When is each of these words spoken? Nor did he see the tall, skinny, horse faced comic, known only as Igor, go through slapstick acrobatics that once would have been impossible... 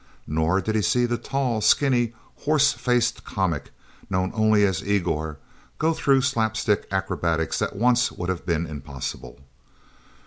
Nor 0.25 0.61
did 0.61 0.73
he 0.73 0.81
see 0.81 1.05
the 1.05 1.19
tall, 1.19 1.61
skinny, 1.61 2.13
horse 2.37 2.73
faced 2.73 3.23
comic, 3.23 3.69
known 4.09 4.31
only 4.33 4.65
as 4.65 4.81
Igor, 4.81 5.37
go 5.77 5.93
through 5.93 6.21
slapstick 6.23 6.87
acrobatics 6.89 7.59
that 7.59 7.75
once 7.75 8.11
would 8.11 8.29
have 8.29 8.43
been 8.43 8.65
impossible... 8.65 9.41